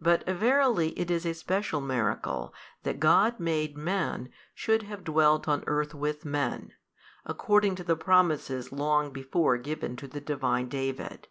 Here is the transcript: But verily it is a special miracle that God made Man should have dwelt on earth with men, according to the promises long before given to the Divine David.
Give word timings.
But 0.00 0.26
verily 0.28 0.88
it 0.98 1.12
is 1.12 1.24
a 1.24 1.32
special 1.32 1.80
miracle 1.80 2.52
that 2.82 2.98
God 2.98 3.38
made 3.38 3.76
Man 3.78 4.30
should 4.52 4.82
have 4.82 5.04
dwelt 5.04 5.46
on 5.46 5.62
earth 5.68 5.94
with 5.94 6.24
men, 6.24 6.72
according 7.24 7.76
to 7.76 7.84
the 7.84 7.94
promises 7.94 8.72
long 8.72 9.12
before 9.12 9.56
given 9.58 9.94
to 9.98 10.08
the 10.08 10.20
Divine 10.20 10.68
David. 10.68 11.28